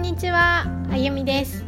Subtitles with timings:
[0.00, 1.62] んにちはあゆみです。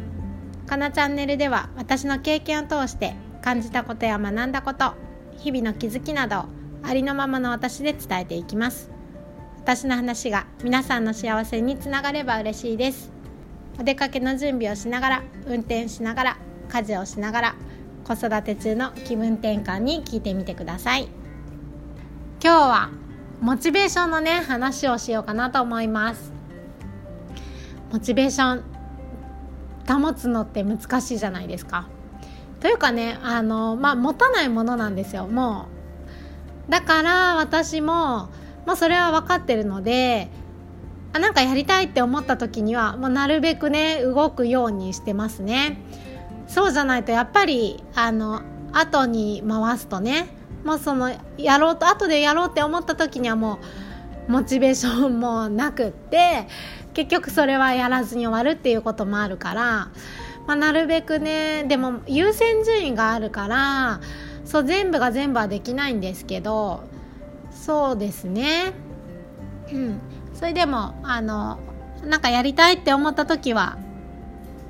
[0.67, 3.13] このチャンネルでは私の経験を通して
[3.43, 4.95] 感じたことや学んだこと
[5.37, 6.45] 日々の気づきなど
[6.81, 8.89] ありのままの私で伝えていきます。
[9.59, 13.11] 私の話が皆さんの幸せにつながれば嬉しいです。
[13.79, 16.37] お出かけの準備をしながら運転しながら
[16.69, 17.55] 家事をしながら
[18.03, 21.07] 子育て中の気分転換に聞いてみてください。
[22.43, 22.89] 今日は
[23.41, 26.33] モチベーションのね話をしようかなと思います。
[27.93, 28.63] モチベーション
[30.01, 31.87] 保つのって難しいじゃないですか。
[32.59, 35.67] というかねあの、まあ、持たないものなんですよも
[36.67, 36.71] う。
[36.71, 38.29] だから私も、
[38.65, 40.29] まあ、それは分かってるので
[41.13, 45.77] あなんかやりたいって思った時にはもうなるべくね動くようにしてますね。
[46.47, 50.29] そうじゃないとやっぱりあの後に回すとね
[50.65, 53.59] もうそのやろうと後でやろうって思った時にはも
[54.27, 56.47] うモチベーションもなくって
[56.93, 59.63] 結局それはやらずに終わるっていうこともあるから、
[60.47, 63.99] まあ、なるべくねでも優先順位があるから
[64.45, 66.83] そう全部が全部はできないんですけど
[67.51, 68.73] そうですね。
[69.71, 69.99] うん。
[70.33, 71.59] それでもあの
[72.03, 73.77] なんかやりたいって思った時は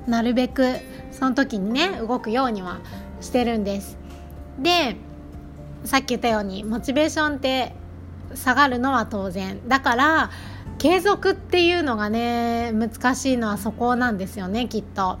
[0.06, 0.76] なるべく
[1.10, 2.78] その時にね動くようには
[3.20, 3.98] してるんです。
[4.60, 4.96] で
[5.84, 7.74] さっき言ったようにモチベーションって
[8.34, 9.66] 下がるのは当然。
[9.68, 10.30] だから
[10.84, 15.18] 継続っていうのがね難しいのはそこなんですよねきっと。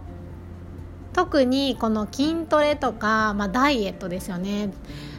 [1.14, 4.74] 特にこの筋トレとか、まあ、ダイエットですよね。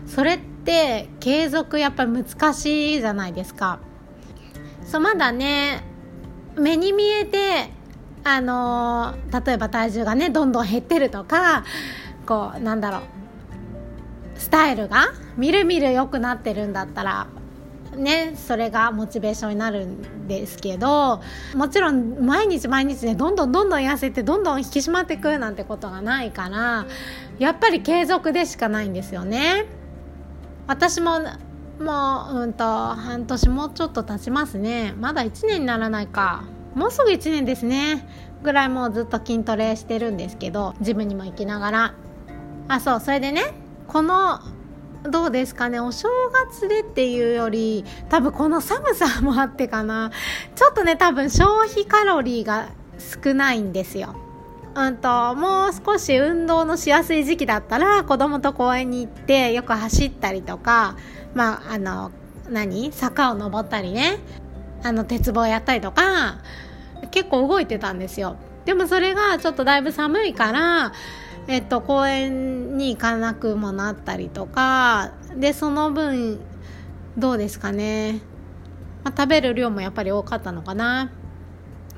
[0.06, 3.80] それって継続やっぱり難しいじゃないですか。
[4.84, 5.84] そうまだね
[6.56, 7.72] 目に見えて
[8.24, 11.64] あの例えば体重がねどんどん減ってるとか
[12.28, 13.02] こうなんだろう
[14.36, 17.26] スタイルがみるみる良くなってるんだったら
[17.96, 21.22] ねそれがモチベーションになるんですけど
[21.56, 26.86] もちろん毎日毎日ねどんどんどんどん痩せてどんどん引き締まっていくなんてことがないから
[27.40, 29.66] やっぱり継続でしかないんですよね。
[30.68, 31.20] 私も
[31.80, 34.94] もううんと半年もうちょっと経ちますね。
[34.98, 36.46] まだ1年にならないか。
[36.74, 38.08] もうすぐ1年ですね。
[38.44, 41.94] ぐらいもうずっと筋トレしてるんですけどジムにも行きながら。
[42.68, 43.54] あそうそれでね
[43.88, 44.40] この
[45.10, 45.80] どうですかね？
[45.80, 46.08] お正
[46.52, 50.12] 月でっていうより多分この寒さもあってかな。
[50.56, 54.16] ちょっとね多分消費カロリーが少ないんですよ。
[54.74, 60.98] うんともう少し運動のしやすい時期だったら子供と公園に行ってよく走ったりとか
[61.34, 62.12] まああの
[62.50, 62.92] 何？
[62.92, 64.20] 坂を登ったりね。
[64.84, 66.38] あの鉄棒やったりとか
[67.10, 68.36] 結構動いてたんですよ。
[68.66, 70.92] でもそれがちょっとだいぶ寒いから
[71.48, 76.40] えっと、公園に行かなくもなったりとかでその分
[77.18, 78.22] どうですかね、
[79.04, 81.12] まあ、食べる量もやっぱり多かったのかな。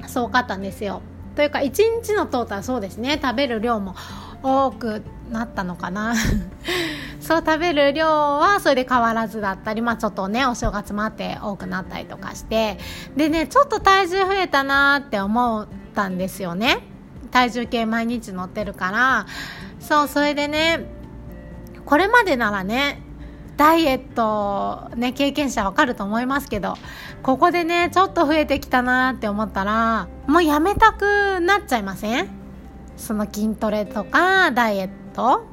[0.07, 1.01] そう多かったんですよ。
[1.35, 1.71] というか1
[2.03, 3.19] 日のトータルそうですね。
[3.21, 3.95] 食べる量も
[4.43, 6.13] 多くなったのかな。
[7.19, 12.77] そう食べる量はそれで変わらずだったりまあちょっとねお正月もあって多くなったりとかして。
[13.15, 16.96] でねちょっと体重増えたなって思ったんですよね。
[17.37, 19.27] 体重計毎日乗ってるから
[19.79, 20.85] そうそれでね
[21.85, 23.03] これまでならね
[23.57, 26.73] ダイエットね経験者わかると思いますけど
[27.21, 32.27] ここでねちょっと増えてきたなって思ったらもうやめたくなっちゃいません？
[32.97, 35.45] その筋トレとかダイエット？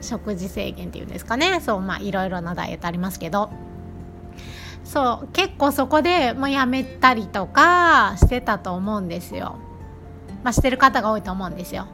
[0.00, 1.60] 食事制限っていうんですかね？
[1.60, 3.50] そうまあいろいろなダイエットありますけど。
[4.84, 9.58] そう結構そこでもうやめたりとかしてたと思うんですよ。
[10.48, 11.86] まあ、してる方が多いと思うんですよ。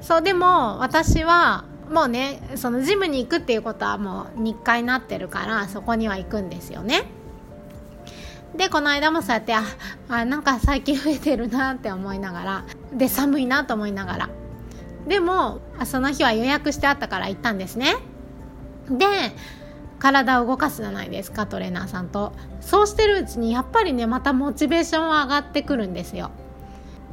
[0.00, 7.04] そうでも私はもうねそのジムに行くっていうことはもう日課になってるからそこには行くんですよね。
[8.56, 9.62] でこの間もそうやってあ
[10.08, 14.30] あなんか最近増えてるなって思いながらで寒いなと思いながら。
[15.06, 17.94] でもその日は予約してあったから行ったんですね。
[18.90, 19.06] で
[20.00, 22.32] 体を動かすじゃないですかトレーナーさんと。
[22.60, 26.32] そうしてるうちにやっぱりねまたモチベーションは上がってくるんですよ。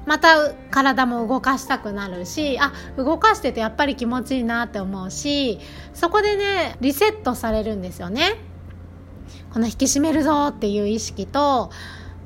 [0.05, 5.59] また体も動かしたくなるしあ動かしててやっぱり気持ちいいなって思うし
[5.93, 8.35] そこでねリセットされるんですよね。
[9.51, 11.71] この引き締めるぞっていう意識と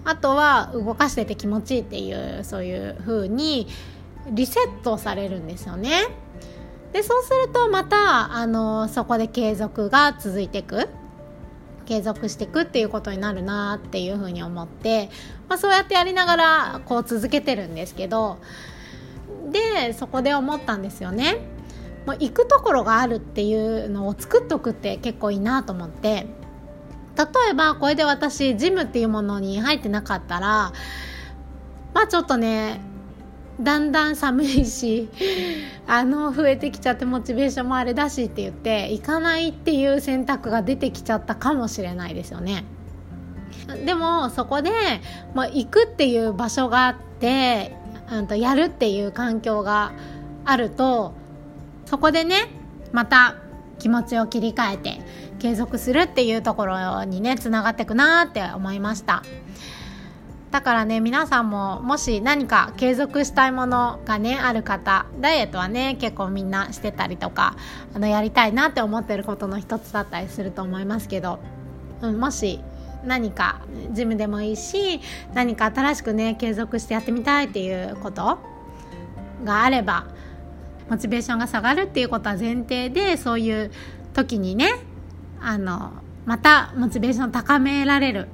[0.03, 3.67] あとは動かしてて気持ちいいっていうそういう風に
[4.31, 6.07] リセットされるんですよね。
[6.91, 10.89] でそうするとまたあのそこで継続が続いていく。
[11.89, 15.09] 継続していくっていうことになるなっていうふうに思って、
[15.47, 18.37] まあ、そうやってやりながらこう続けてるんですけど
[19.51, 21.39] でそこで思ったんですよね。
[22.05, 26.27] もう行くところがあるっていうのを作っておくって結構いいなと思って
[27.17, 30.71] 例えばこれで私ジムっていうものに入ってなかったら
[31.93, 32.81] まあちょっとね
[33.61, 35.09] だんだん寒いし
[35.85, 42.63] あの増えてきちゃってモチベーションもあれだしって言って行かないっていう選択が出てきちゃったかもしれないですよね。
[43.85, 44.71] でもそこで、
[45.35, 47.75] まあ、行くっていう場所があって、
[48.11, 49.93] うん、とやるっていう環境が
[50.45, 51.13] あると
[51.85, 52.49] そこでね
[52.91, 53.35] また
[53.77, 55.01] 気持ちを切り替えて
[55.39, 59.23] 継続するっていうところにねつながっていくなって思いました。
[60.51, 67.55] だからね皆さんももし何か継続したいものがねある方ダイエットはね結構みんなしてたりとか
[67.93, 71.39] あのやりたいなって思ってることの一つだったりすると思いますけど、
[72.01, 72.59] うん、もし
[73.05, 73.61] 何か
[73.91, 74.99] ジムでもいいし
[75.33, 78.39] 何か新しくね継続してやってみたいっていうこと
[79.43, 80.07] があれば
[80.89, 83.71] モチベーションが下がるっていうことは前提でそういう
[84.13, 84.71] 時にね
[85.39, 85.91] あの
[86.25, 88.27] またモチベーション高められる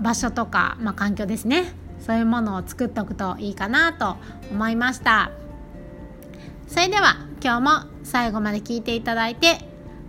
[0.00, 1.72] 場所とか、まあ、環境ですね。
[2.00, 4.16] そういうものを作っておくといいかなと
[4.50, 5.30] 思いました。
[6.68, 9.58] それでは今日も最後まで聞いていただいて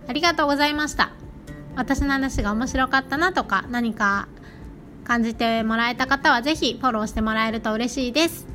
[0.06, 1.10] ありがとうございました。
[1.76, 4.28] 私の話が面白かったなとか何か
[5.04, 8.46] 感じてもらえた方は是非フォローしてもらえると嬉しいです。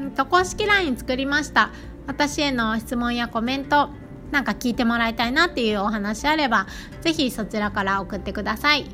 [0.00, 1.70] んと公式 LINE 作りました。
[2.06, 3.90] 私への質問やコメント
[4.30, 6.66] なんか聞いてもらいたいなっていうお話あれば
[7.02, 8.86] 是非そちらから送ってください。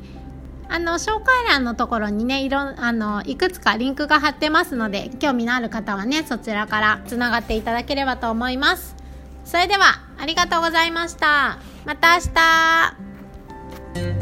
[0.73, 8.95] あの紹介欄のところにねいろあのいくつかリンクが貼ってますので興味のある方はねそちらからつながっていただければと思います。
[9.45, 11.59] それではありがとうございました。
[11.85, 12.23] また明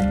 [0.03, 0.07] 日。